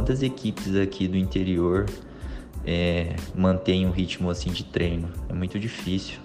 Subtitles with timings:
[0.00, 1.84] quantas equipes aqui do interior
[2.64, 5.10] é, mantêm um ritmo assim de treino.
[5.28, 6.18] É muito difícil.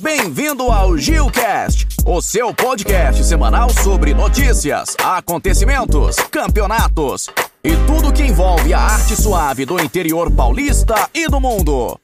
[0.00, 7.28] Bem-vindo ao Gilcast, o seu podcast semanal sobre notícias, acontecimentos, campeonatos
[7.62, 12.00] e tudo que envolve a arte suave do interior paulista e do mundo.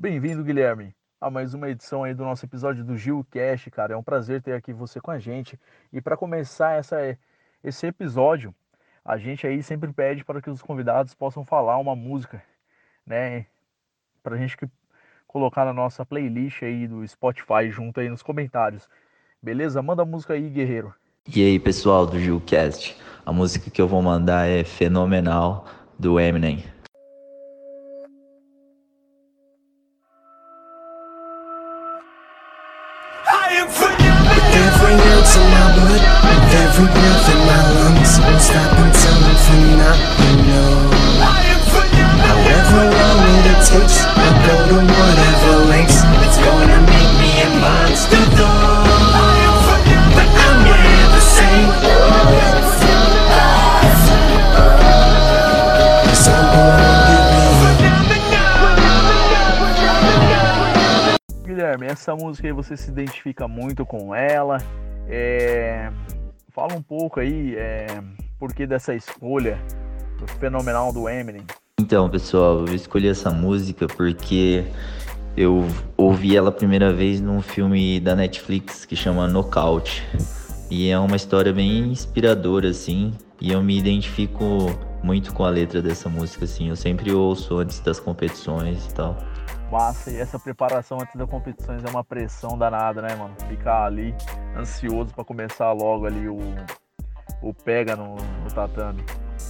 [0.00, 3.92] Bem-vindo, Guilherme, a mais uma edição aí do nosso episódio do Gilcast, cara.
[3.92, 5.60] É um prazer ter aqui você com a gente.
[5.92, 6.96] E para começar essa,
[7.62, 8.54] esse episódio,
[9.04, 12.42] a gente aí sempre pede para que os convidados possam falar uma música,
[13.06, 13.44] né?
[14.22, 14.66] Pra gente que
[15.26, 18.88] colocar na nossa playlist aí do Spotify junto aí nos comentários.
[19.42, 19.82] Beleza?
[19.82, 20.94] Manda a música aí, guerreiro.
[21.28, 22.96] E aí, pessoal do Gilcast?
[23.26, 25.66] A música que eu vou mandar é Fenomenal
[25.98, 26.64] do Eminem.
[33.50, 39.30] Every ounce of my blood, with every breath in my lungs, won't stop until I'm.
[42.30, 46.00] However long it takes, I'll go to whatever lengths.
[46.24, 48.69] It's gonna make me a monster though.
[61.90, 64.58] Essa música aí você se identifica muito com ela.
[65.08, 65.90] É...
[66.50, 67.86] Fala um pouco aí é...
[68.38, 69.58] por que dessa escolha
[70.38, 71.44] fenomenal do Eminem.
[71.78, 74.64] Então, pessoal, eu escolhi essa música porque
[75.36, 75.66] eu
[75.96, 80.02] ouvi ela a primeira vez num filme da Netflix que chama Knockout.
[80.70, 84.44] E é uma história bem inspiradora, assim, e eu me identifico
[85.02, 86.68] muito com a letra dessa música, assim.
[86.68, 89.18] Eu sempre ouço antes das competições e tal.
[89.70, 93.34] Massa, e essa preparação antes das competições é uma pressão danada, né, mano?
[93.48, 94.14] Ficar ali
[94.56, 96.38] ansioso para começar logo ali o,
[97.40, 99.04] o pega no, no tatame.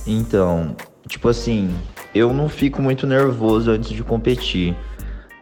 [0.07, 0.77] Então,
[1.09, 1.75] tipo assim,
[2.15, 4.77] eu não fico muito nervoso antes de competir.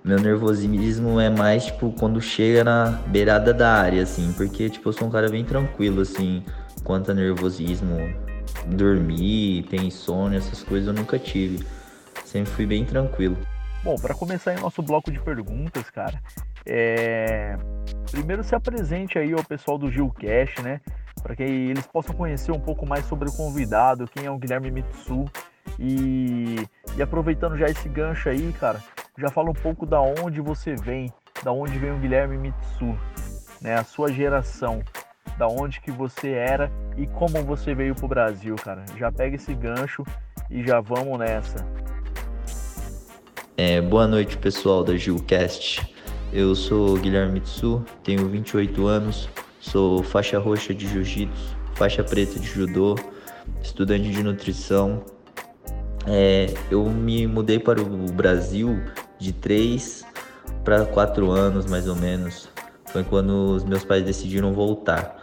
[0.05, 4.93] Meu nervosismo é mais, tipo, quando chega na beirada da área, assim, porque, tipo, eu
[4.93, 6.43] sou um cara bem tranquilo, assim,
[6.85, 7.97] quanto a nervosismo,
[8.67, 11.67] dormir, ter insônia, essas coisas eu nunca tive.
[12.25, 13.37] Sempre fui bem tranquilo.
[13.89, 16.21] Bom, para começar aí nosso bloco de perguntas, cara,
[16.67, 17.57] é...
[18.11, 20.83] primeiro se apresente aí ao pessoal do Gilcast, né?
[21.23, 24.71] Para que eles possam conhecer um pouco mais sobre o convidado, quem é o Guilherme
[24.71, 25.25] Mitsu.
[25.79, 26.57] E...
[26.99, 28.79] e aproveitando já esse gancho aí, cara,
[29.17, 31.11] já fala um pouco da onde você vem,
[31.43, 32.95] da onde vem o Guilherme Mitsu,
[33.63, 33.75] né?
[33.79, 34.83] A sua geração,
[35.39, 38.85] da onde que você era e como você veio pro Brasil, cara.
[38.99, 40.05] Já pega esse gancho
[40.51, 41.88] e já vamos nessa.
[43.61, 45.85] É, boa noite, pessoal da Gilcast.
[46.33, 52.47] Eu sou Guilherme Mitsu, tenho 28 anos, sou faixa roxa de jiu-jitsu, faixa preta de
[52.47, 52.95] judô,
[53.61, 55.03] estudante de nutrição.
[56.07, 58.81] É, eu me mudei para o Brasil
[59.19, 60.07] de 3
[60.63, 62.49] para 4 anos, mais ou menos.
[62.93, 65.21] Foi quando os meus pais decidiram voltar.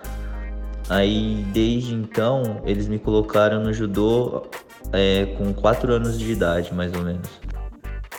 [0.89, 4.43] Aí, desde então, eles me colocaram no judô
[4.91, 7.29] é, com 4 anos de idade, mais ou menos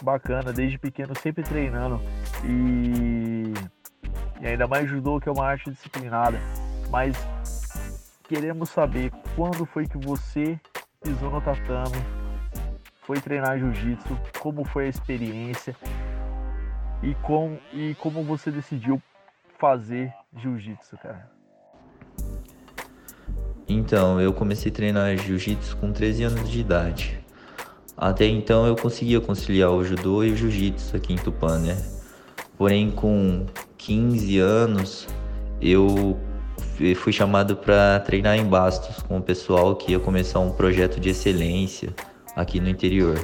[0.06, 2.00] bacana, desde pequeno sempre treinando
[2.44, 3.52] e,
[4.40, 6.38] e ainda mais judô que é uma arte disciplinada.
[6.88, 7.16] Mas
[8.28, 10.58] queremos saber quando foi que você
[11.02, 11.96] pisou no tatame,
[13.02, 15.76] foi treinar jiu-jitsu, como foi a experiência
[17.02, 19.02] e, com, e como você decidiu
[19.58, 21.28] fazer jiu-jitsu, cara.
[23.68, 27.25] Então, eu comecei a treinar jiu-jitsu com 13 anos de idade.
[27.96, 31.76] Até então eu conseguia conciliar o judô e o jiu-jitsu aqui em Tupã, né?
[32.58, 33.46] Porém, com
[33.78, 35.06] 15 anos,
[35.60, 36.18] eu
[36.96, 41.08] fui chamado para treinar em Bastos com o pessoal que ia começar um projeto de
[41.08, 41.94] excelência
[42.34, 43.18] aqui no interior.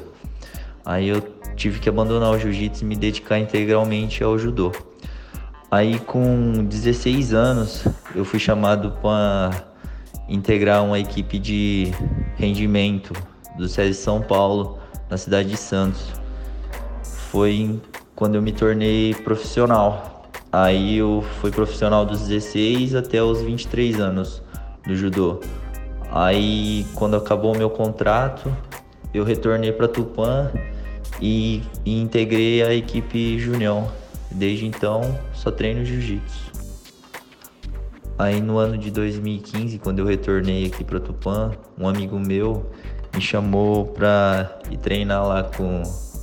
[0.85, 1.21] Aí eu
[1.55, 4.73] tive que abandonar o jiu-jitsu e me dedicar integralmente ao judô.
[5.71, 7.85] Aí com 16 anos,
[8.15, 9.51] eu fui chamado para
[10.29, 11.93] integrar uma equipe de
[12.37, 13.13] rendimento
[13.57, 14.79] do SESI São Paulo,
[15.11, 16.07] na cidade de Santos.
[17.31, 17.81] Foi
[18.15, 20.31] quando eu me tornei profissional.
[20.51, 24.43] Aí eu fui profissional dos 16 até os 23 anos
[24.87, 25.41] do judô.
[26.11, 28.55] Aí quando acabou o meu contrato,
[29.15, 30.51] eu retornei para Tupã
[31.21, 33.91] e, e, integrei a equipe Junião.
[34.31, 36.53] Desde então, só treino jiu-jitsu.
[38.19, 42.67] Aí no ano de 2015, quando eu retornei aqui para Tupã, um amigo meu
[43.15, 45.83] me chamou pra ir treinar lá com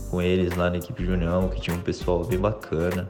[0.09, 3.09] com eles lá na equipe Junião, que tinha um pessoal bem bacana.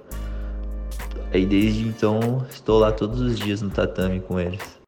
[1.33, 4.79] Aí desde então estou lá todos os dias no tatame com eles.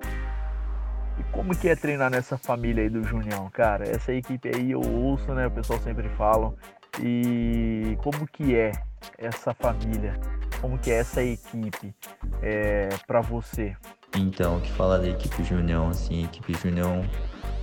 [1.17, 3.88] E como que é treinar nessa família aí do Junião, cara?
[3.88, 5.47] Essa equipe aí eu ouço, né?
[5.47, 6.53] O pessoal sempre fala.
[7.01, 8.71] E como que é
[9.17, 10.19] essa família?
[10.59, 11.94] Como que é essa equipe
[12.41, 13.75] é, para você?
[14.15, 17.05] Então, o que fala da equipe Junião, assim, a equipe Junião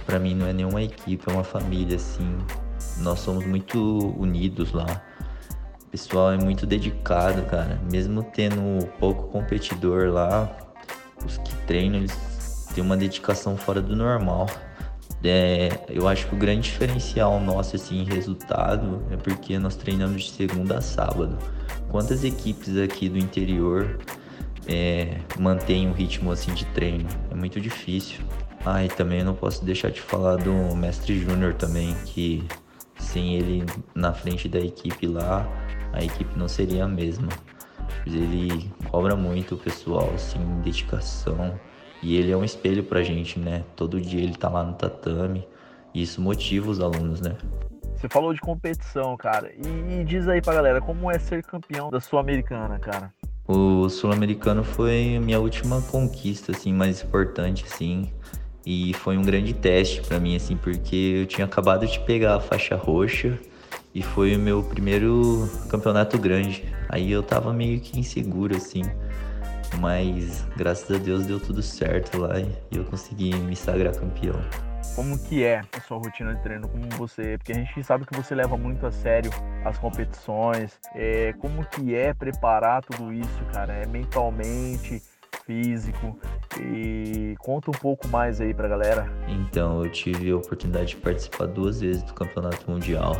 [0.08, 2.38] para mim não é nenhuma equipe, é uma família, assim.
[3.02, 3.78] Nós somos muito
[4.18, 5.02] unidos lá.
[5.82, 7.78] O pessoal é muito dedicado, cara.
[7.92, 10.50] Mesmo tendo pouco competidor lá,
[11.22, 14.46] os que treinam, eles têm uma dedicação fora do normal.
[15.22, 20.22] É, eu acho que o grande diferencial nosso assim, em resultado é porque nós treinamos
[20.22, 21.36] de segunda a sábado.
[21.90, 23.98] Quantas equipes aqui do interior
[24.66, 27.06] é, mantêm um ritmo assim de treino?
[27.30, 28.20] É muito difícil.
[28.70, 32.46] Ah, e também não posso deixar de falar do Mestre Júnior também, que
[32.98, 35.48] sem ele na frente da equipe lá,
[35.90, 37.28] a equipe não seria a mesma.
[38.06, 41.58] Ele cobra muito o pessoal, assim, dedicação.
[42.02, 43.64] E ele é um espelho pra gente, né?
[43.74, 45.48] Todo dia ele tá lá no tatame.
[45.94, 47.36] E isso motiva os alunos, né?
[47.96, 49.50] Você falou de competição, cara.
[49.56, 53.14] E, e diz aí pra galera, como é ser campeão da Sul-Americana, cara?
[53.46, 58.12] O Sul-Americano foi minha última conquista, assim, mais importante, assim.
[58.70, 62.40] E foi um grande teste para mim, assim, porque eu tinha acabado de pegar a
[62.40, 63.38] faixa roxa
[63.94, 66.62] e foi o meu primeiro campeonato grande.
[66.86, 68.82] Aí eu tava meio que inseguro, assim.
[69.80, 74.38] Mas graças a Deus deu tudo certo lá e eu consegui me sagrar campeão.
[74.94, 76.68] Como que é a sua rotina de treino?
[76.68, 77.38] Como você.
[77.38, 79.30] Porque a gente sabe que você leva muito a sério
[79.64, 80.78] as competições.
[80.94, 83.72] É, como que é preparar tudo isso, cara?
[83.72, 85.02] É mentalmente,
[85.48, 86.14] físico
[86.60, 89.10] e conta um pouco mais aí pra galera.
[89.26, 93.16] Então, eu tive a oportunidade de participar duas vezes do Campeonato Mundial,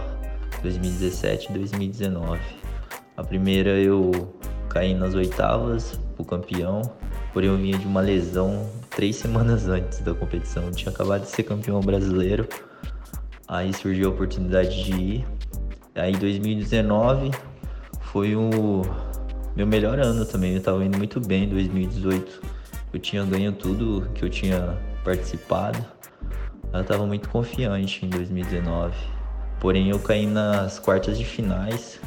[0.60, 2.38] 2017 e 2019.
[3.16, 4.12] A primeira eu
[4.68, 6.82] caí nas oitavas pro campeão,
[7.32, 10.64] porém eu vinha de uma lesão três semanas antes da competição.
[10.64, 12.46] Eu tinha acabado de ser campeão brasileiro,
[13.48, 15.26] aí surgiu a oportunidade de ir.
[15.94, 17.30] Aí 2019
[18.02, 18.82] foi o
[19.58, 20.54] meu melhor ano também.
[20.54, 22.40] Eu tava indo muito bem em 2018.
[22.92, 25.84] Eu tinha ganho tudo que eu tinha participado.
[26.72, 28.94] Eu tava muito confiante em 2019.
[29.58, 31.98] Porém, eu caí nas quartas de finais.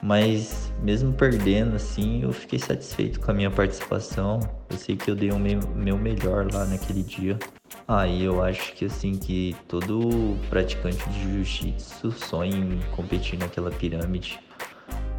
[0.00, 4.38] Mas mesmo perdendo, assim, eu fiquei satisfeito com a minha participação.
[4.70, 7.36] Eu sei que eu dei o meu, meu melhor lá naquele dia.
[7.88, 13.72] Aí ah, eu acho que assim que todo praticante de jiu-jitsu sonha em competir naquela
[13.72, 14.38] pirâmide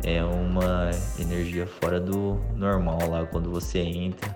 [0.03, 4.35] é uma energia fora do normal lá quando você entra,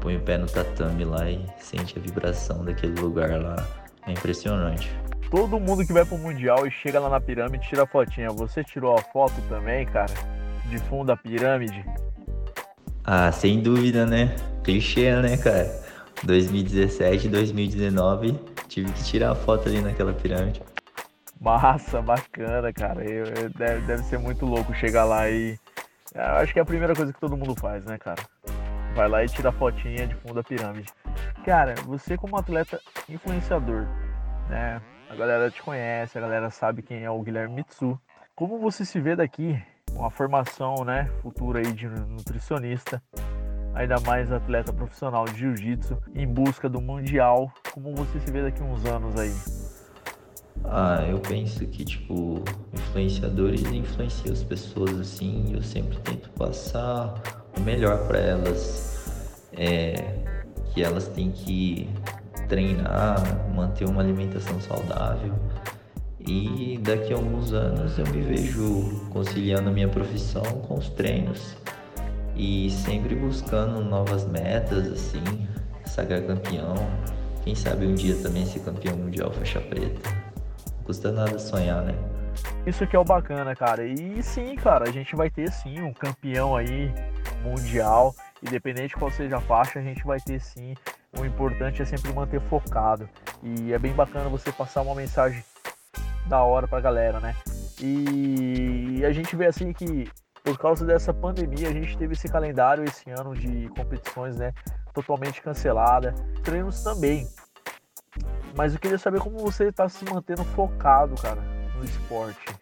[0.00, 3.64] põe o pé no tatame lá e sente a vibração daquele lugar lá.
[4.06, 4.90] É impressionante.
[5.30, 8.28] Todo mundo que vai pro Mundial e chega lá na pirâmide tira a fotinha.
[8.30, 10.12] Você tirou a foto também, cara?
[10.68, 11.84] De fundo da pirâmide?
[13.04, 14.34] Ah, sem dúvida, né?
[14.62, 15.82] Clichê, né, cara?
[16.24, 18.38] 2017 2019
[18.68, 20.62] tive que tirar a foto ali naquela pirâmide.
[21.42, 23.04] Massa, bacana, cara.
[23.04, 25.58] Eu, eu, deve, deve ser muito louco chegar lá e.
[26.14, 28.22] Eu acho que é a primeira coisa que todo mundo faz, né, cara?
[28.94, 30.88] Vai lá e tira a fotinha de fundo da pirâmide.
[31.44, 33.86] Cara, você como atleta influenciador,
[34.48, 34.80] né?
[35.10, 37.98] A galera te conhece, a galera sabe quem é o Guilherme Mitsu.
[38.36, 39.60] Como você se vê daqui
[39.92, 43.02] com a formação, né, futura aí de nutricionista,
[43.74, 47.52] ainda mais atleta profissional de jiu-jitsu em busca do mundial?
[47.72, 49.61] Como você se vê daqui uns anos aí?
[50.64, 52.42] Ah, eu penso que, tipo,
[52.72, 55.52] influenciadores influenciam as pessoas assim.
[55.54, 57.20] Eu sempre tento passar
[57.56, 58.90] o melhor para elas.
[59.54, 60.22] É,
[60.72, 61.88] que elas têm que
[62.48, 63.18] treinar,
[63.54, 65.34] manter uma alimentação saudável.
[66.20, 71.56] E daqui a alguns anos eu me vejo conciliando a minha profissão com os treinos
[72.36, 75.48] e sempre buscando novas metas, assim,
[75.84, 76.74] sagrar campeão.
[77.44, 80.21] Quem sabe um dia também ser campeão mundial faixa preta.
[80.84, 81.94] Custa nada sonhar, né?
[82.66, 83.84] Isso que é o bacana, cara.
[83.84, 86.92] E sim, cara, a gente vai ter sim um campeão aí
[87.42, 88.14] mundial.
[88.42, 90.74] Independente qual seja a faixa, a gente vai ter sim.
[91.18, 93.08] O importante é sempre manter focado.
[93.42, 95.44] E é bem bacana você passar uma mensagem
[96.26, 97.34] da hora pra galera, né?
[97.80, 100.08] E a gente vê assim que
[100.42, 104.52] por causa dessa pandemia a gente teve esse calendário esse ano de competições, né?
[104.92, 106.14] Totalmente cancelada.
[106.42, 107.26] Treinos também.
[108.54, 111.40] Mas eu queria saber como você está se mantendo focado, cara,
[111.76, 112.54] no esporte.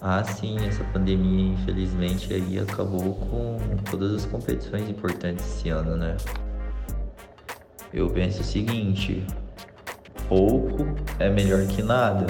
[0.00, 3.58] Ah, sim, essa pandemia infelizmente aí acabou com
[3.90, 6.16] todas as competições importantes esse ano, né?
[7.92, 9.24] Eu penso o seguinte,
[10.28, 10.84] pouco
[11.18, 12.26] é melhor que nada.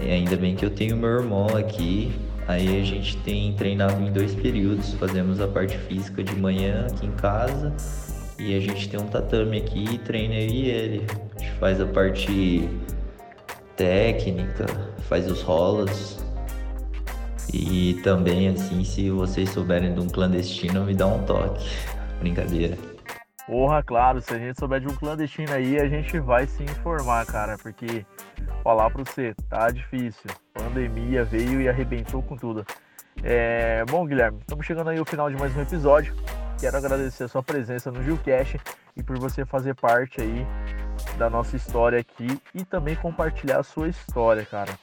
[0.00, 2.12] E ainda bem que eu tenho meu irmão aqui.
[2.46, 4.92] Aí a gente tem treinado em dois períodos.
[4.94, 7.72] Fazemos a parte física de manhã aqui em casa.
[8.44, 11.06] E a gente tem um tatame aqui e treina eu e ele.
[11.34, 12.68] A gente faz a parte
[13.74, 14.66] técnica,
[15.08, 16.22] faz os rolas.
[17.50, 21.66] E também, assim, se vocês souberem de um clandestino, me dá um toque.
[22.20, 22.76] Brincadeira.
[23.46, 27.24] Porra, claro, se a gente souber de um clandestino aí, a gente vai se informar,
[27.24, 28.04] cara, porque
[28.62, 30.30] falar pra você, tá difícil.
[30.52, 32.62] Pandemia veio e arrebentou com tudo.
[33.22, 33.82] É...
[33.86, 36.14] Bom, Guilherme, estamos chegando aí ao final de mais um episódio.
[36.60, 38.58] Quero agradecer a sua presença no Gilcast
[38.96, 40.46] e por você fazer parte aí
[41.18, 44.78] da nossa história aqui e também compartilhar a sua história, cara.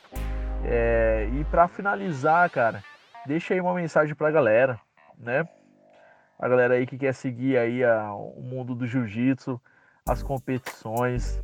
[0.63, 1.29] É...
[1.33, 2.83] E para finalizar, cara,
[3.25, 4.79] deixa aí uma mensagem pra galera,
[5.17, 5.47] né?
[6.41, 9.61] a galera aí que quer seguir aí a, o mundo do jiu-jitsu,
[10.09, 11.39] as competições.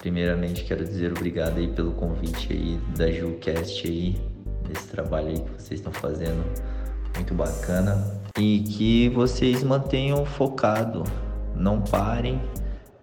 [0.00, 4.20] Primeiramente quero dizer obrigado aí pelo convite aí da JuCast aí,
[4.66, 6.44] desse trabalho aí que vocês estão fazendo,
[7.14, 8.19] muito bacana.
[8.38, 11.04] E que vocês mantenham focado,
[11.54, 12.40] não parem,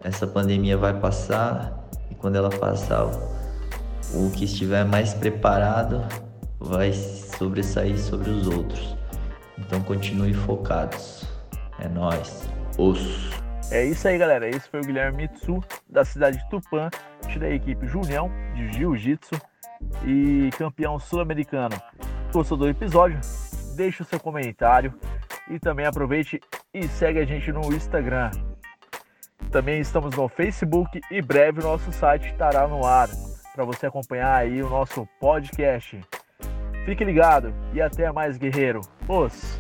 [0.04, 3.06] essa pandemia vai passar e quando ela passar,
[4.14, 6.02] o que estiver mais preparado
[6.60, 8.96] vai sobressair sobre os outros.
[9.58, 11.26] Então continue focados.
[11.80, 12.48] É nóis.
[12.78, 13.32] Osso.
[13.70, 14.48] É isso aí, galera.
[14.48, 16.90] Esse foi o Guilherme Mitsu, da cidade de Tupã,
[17.38, 19.36] da equipe Julião, de Jiu-Jitsu
[20.06, 21.76] e campeão sul-americano.
[22.32, 23.20] Gostou do episódio?
[23.76, 24.94] Deixe o seu comentário
[25.50, 26.40] e também aproveite
[26.74, 28.32] e segue a gente no Instagram.
[29.52, 33.08] Também estamos no Facebook e breve o nosso site estará no ar
[33.56, 36.00] para você acompanhar aí o nosso podcast.
[36.86, 38.82] Fique ligado e até mais, guerreiro.
[39.08, 39.60] Os